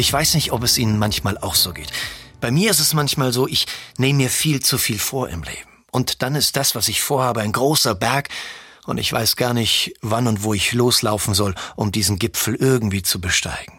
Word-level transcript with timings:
Ich 0.00 0.10
weiß 0.10 0.32
nicht, 0.32 0.50
ob 0.52 0.62
es 0.62 0.78
Ihnen 0.78 0.98
manchmal 0.98 1.36
auch 1.36 1.54
so 1.54 1.74
geht. 1.74 1.92
Bei 2.40 2.50
mir 2.50 2.70
ist 2.70 2.80
es 2.80 2.94
manchmal 2.94 3.34
so, 3.34 3.46
ich 3.46 3.66
nehme 3.98 4.16
mir 4.16 4.30
viel 4.30 4.60
zu 4.60 4.78
viel 4.78 4.98
vor 4.98 5.28
im 5.28 5.42
Leben. 5.42 5.68
Und 5.90 6.22
dann 6.22 6.36
ist 6.36 6.56
das, 6.56 6.74
was 6.74 6.88
ich 6.88 7.02
vorhabe, 7.02 7.42
ein 7.42 7.52
großer 7.52 7.94
Berg 7.94 8.30
und 8.86 8.96
ich 8.96 9.12
weiß 9.12 9.36
gar 9.36 9.52
nicht, 9.52 9.92
wann 10.00 10.26
und 10.26 10.42
wo 10.42 10.54
ich 10.54 10.72
loslaufen 10.72 11.34
soll, 11.34 11.54
um 11.76 11.92
diesen 11.92 12.18
Gipfel 12.18 12.54
irgendwie 12.54 13.02
zu 13.02 13.20
besteigen. 13.20 13.78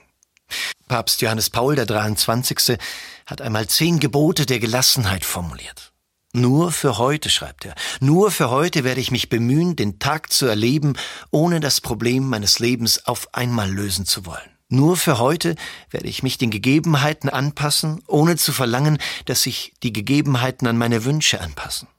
Papst 0.88 1.24
Johannes 1.24 1.50
Paul 1.50 1.76
der 1.76 1.88
23. 1.88 2.78
hat 3.26 3.42
einmal 3.42 3.66
zehn 3.68 4.00
Gebote 4.00 4.46
der 4.46 4.60
Gelassenheit 4.60 5.26
formuliert. 5.26 5.92
Nur 6.34 6.72
für 6.72 7.00
heute, 7.00 7.32
schreibt 7.32 7.66
er, 7.66 7.74
nur 8.00 8.30
für 8.30 8.52
heute 8.52 8.84
werde 8.84 9.02
ich 9.02 9.10
mich 9.10 9.30
bemühen, 9.30 9.76
den 9.76 9.98
Tag 9.98 10.32
zu 10.32 10.46
erleben, 10.46 10.94
ohne 11.32 11.62
das 11.62 11.82
Problem 11.82 12.30
meines 12.30 12.60
Lebens 12.60 13.08
auf 13.08 13.34
einmal 13.34 13.72
lösen 13.72 14.06
zu 14.06 14.28
wollen. 14.28 14.61
Nur 14.74 14.96
für 14.96 15.20
heute 15.20 15.56
werde 15.90 16.08
ich 16.08 16.24
mich 16.24 16.38
den 16.38 16.50
Gegebenheiten 16.50 17.28
anpassen, 17.30 18.02
ohne 18.08 18.38
zu 18.38 18.54
verlangen, 18.54 19.00
dass 19.26 19.44
sich 19.44 19.74
die 19.84 19.92
Gegebenheiten 19.92 20.66
an 20.66 20.78
meine 20.78 21.04
Wünsche 21.04 21.42
anpassen. 21.42 21.90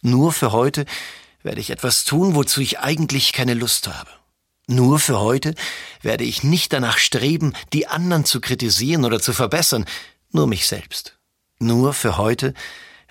Nur 0.00 0.32
für 0.32 0.52
heute 0.52 0.86
werde 1.42 1.60
ich 1.60 1.70
etwas 1.70 2.04
tun, 2.04 2.36
wozu 2.36 2.60
ich 2.60 2.78
eigentlich 2.78 3.32
keine 3.32 3.54
Lust 3.54 3.88
habe. 3.88 4.10
Nur 4.68 5.00
für 5.00 5.18
heute 5.18 5.56
werde 6.02 6.22
ich 6.22 6.44
nicht 6.44 6.72
danach 6.72 6.98
streben, 6.98 7.52
die 7.72 7.88
anderen 7.88 8.24
zu 8.24 8.40
kritisieren 8.40 9.04
oder 9.04 9.18
zu 9.18 9.32
verbessern, 9.32 9.84
nur 10.30 10.46
mich 10.46 10.68
selbst. 10.68 11.18
Nur 11.58 11.94
für 11.94 12.16
heute 12.16 12.54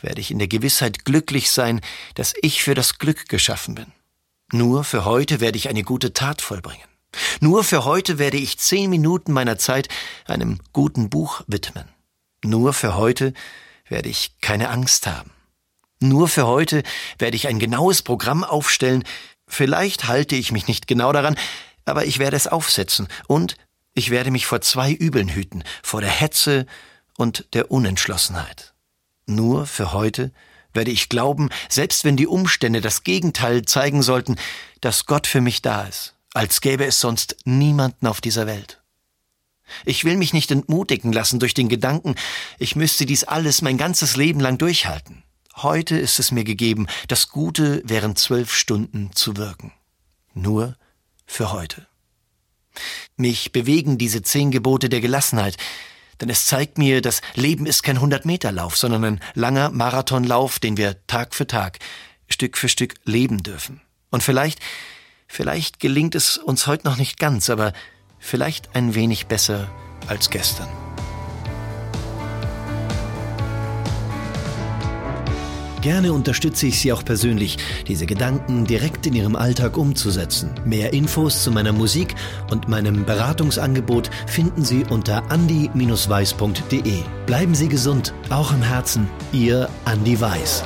werde 0.01 0.21
ich 0.21 0.31
in 0.31 0.39
der 0.39 0.47
Gewissheit 0.47 1.03
glücklich 1.03 1.51
sein, 1.51 1.81
dass 2.15 2.33
ich 2.41 2.63
für 2.63 2.73
das 2.73 2.99
Glück 2.99 3.27
geschaffen 3.27 3.75
bin. 3.75 3.91
Nur 4.53 4.85
für 4.85 5.03
heute 5.03 5.41
werde 5.41 5.57
ich 5.57 5.67
eine 5.67 5.83
gute 5.83 6.13
Tat 6.13 6.41
vollbringen. 6.41 6.88
Nur 7.39 7.63
für 7.63 7.85
heute 7.85 8.19
werde 8.19 8.37
ich 8.37 8.59
zehn 8.59 8.89
Minuten 8.89 9.31
meiner 9.31 9.57
Zeit 9.57 9.87
einem 10.25 10.59
guten 10.73 11.09
Buch 11.09 11.41
widmen. 11.47 11.87
Nur 12.43 12.73
für 12.73 12.95
heute 12.95 13.33
werde 13.87 14.09
ich 14.09 14.33
keine 14.41 14.69
Angst 14.69 15.07
haben. 15.07 15.31
Nur 16.01 16.27
für 16.27 16.47
heute 16.47 16.83
werde 17.17 17.37
ich 17.37 17.47
ein 17.47 17.59
genaues 17.59 18.01
Programm 18.01 18.43
aufstellen. 18.43 19.03
Vielleicht 19.47 20.07
halte 20.07 20.35
ich 20.35 20.51
mich 20.51 20.67
nicht 20.67 20.87
genau 20.87 21.13
daran, 21.13 21.37
aber 21.85 22.05
ich 22.05 22.19
werde 22.19 22.35
es 22.35 22.47
aufsetzen 22.47 23.07
und 23.27 23.55
ich 23.93 24.09
werde 24.09 24.31
mich 24.31 24.45
vor 24.45 24.61
zwei 24.61 24.91
Übeln 24.91 25.29
hüten, 25.29 25.63
vor 25.81 26.01
der 26.01 26.11
Hetze 26.11 26.65
und 27.17 27.47
der 27.53 27.71
Unentschlossenheit. 27.71 28.73
Nur 29.25 29.65
für 29.65 29.93
heute 29.93 30.31
werde 30.73 30.91
ich 30.91 31.09
glauben, 31.09 31.49
selbst 31.69 32.03
wenn 32.03 32.15
die 32.15 32.27
Umstände 32.27 32.81
das 32.81 33.03
Gegenteil 33.03 33.63
zeigen 33.63 34.03
sollten, 34.03 34.35
dass 34.81 35.05
Gott 35.05 35.25
für 35.25 35.41
mich 35.41 35.61
da 35.61 35.83
ist 35.83 36.15
als 36.33 36.61
gäbe 36.61 36.85
es 36.85 36.99
sonst 36.99 37.37
niemanden 37.45 38.07
auf 38.07 38.21
dieser 38.21 38.47
Welt. 38.47 38.81
Ich 39.85 40.03
will 40.03 40.17
mich 40.17 40.33
nicht 40.33 40.51
entmutigen 40.51 41.13
lassen 41.13 41.39
durch 41.39 41.53
den 41.53 41.69
Gedanken, 41.69 42.15
ich 42.57 42.75
müsste 42.75 43.05
dies 43.05 43.23
alles 43.23 43.61
mein 43.61 43.77
ganzes 43.77 44.15
Leben 44.15 44.39
lang 44.39 44.57
durchhalten. 44.57 45.23
Heute 45.55 45.97
ist 45.97 46.19
es 46.19 46.31
mir 46.31 46.43
gegeben, 46.43 46.87
das 47.07 47.29
Gute 47.29 47.81
während 47.85 48.17
zwölf 48.17 48.53
Stunden 48.53 49.11
zu 49.13 49.37
wirken. 49.37 49.73
Nur 50.33 50.75
für 51.25 51.51
heute. 51.51 51.87
Mich 53.17 53.51
bewegen 53.51 53.97
diese 53.97 54.21
zehn 54.21 54.51
Gebote 54.51 54.89
der 54.89 55.01
Gelassenheit, 55.01 55.57
denn 56.21 56.29
es 56.29 56.45
zeigt 56.45 56.77
mir, 56.77 57.01
das 57.01 57.21
Leben 57.35 57.65
ist 57.65 57.83
kein 57.83 58.01
Hundertmeterlauf, 58.01 58.77
sondern 58.77 59.03
ein 59.03 59.19
langer 59.35 59.69
Marathonlauf, 59.69 60.59
den 60.59 60.77
wir 60.77 61.05
Tag 61.07 61.33
für 61.33 61.47
Tag, 61.47 61.79
Stück 62.27 62.57
für 62.57 62.69
Stück 62.69 62.95
leben 63.05 63.43
dürfen. 63.43 63.81
Und 64.11 64.23
vielleicht 64.23 64.59
Vielleicht 65.31 65.79
gelingt 65.79 66.15
es 66.15 66.37
uns 66.37 66.65
heute 66.67 66.87
noch 66.87 66.97
nicht 66.97 67.19
ganz, 67.19 67.49
aber 67.51 67.71
vielleicht 68.17 68.75
ein 68.75 68.95
wenig 68.95 69.27
besser 69.27 69.69
als 70.07 70.31
gestern. 70.31 70.67
Gerne 75.81 76.11
unterstütze 76.11 76.67
ich 76.67 76.79
Sie 76.79 76.91
auch 76.91 77.05
persönlich, 77.05 77.57
diese 77.87 78.05
Gedanken 78.05 78.65
direkt 78.65 79.05
in 79.05 79.13
Ihrem 79.13 79.37
Alltag 79.37 79.77
umzusetzen. 79.77 80.53
Mehr 80.65 80.91
Infos 80.91 81.43
zu 81.43 81.51
meiner 81.51 81.71
Musik 81.71 82.15
und 82.49 82.67
meinem 82.67 83.05
Beratungsangebot 83.05 84.09
finden 84.27 84.65
Sie 84.65 84.83
unter 84.89 85.31
andi-weiß.de. 85.31 87.03
Bleiben 87.27 87.55
Sie 87.55 87.69
gesund, 87.69 88.13
auch 88.29 88.51
im 88.51 88.61
Herzen. 88.61 89.07
Ihr 89.31 89.69
Andi 89.85 90.19
Weiß. 90.19 90.65